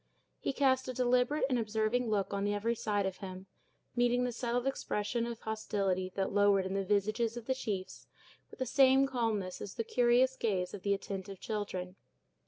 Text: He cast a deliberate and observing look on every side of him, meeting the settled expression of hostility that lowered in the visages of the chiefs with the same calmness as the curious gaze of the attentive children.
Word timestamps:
He 0.39 0.51
cast 0.51 0.87
a 0.87 0.93
deliberate 0.95 1.45
and 1.47 1.59
observing 1.59 2.09
look 2.09 2.33
on 2.33 2.47
every 2.47 2.73
side 2.73 3.05
of 3.05 3.17
him, 3.17 3.45
meeting 3.95 4.23
the 4.23 4.31
settled 4.31 4.65
expression 4.65 5.27
of 5.27 5.41
hostility 5.41 6.11
that 6.15 6.31
lowered 6.33 6.65
in 6.65 6.73
the 6.73 6.83
visages 6.83 7.37
of 7.37 7.45
the 7.45 7.53
chiefs 7.53 8.07
with 8.49 8.57
the 8.57 8.65
same 8.65 9.05
calmness 9.05 9.61
as 9.61 9.75
the 9.75 9.83
curious 9.83 10.35
gaze 10.35 10.73
of 10.73 10.81
the 10.81 10.95
attentive 10.95 11.39
children. 11.39 11.97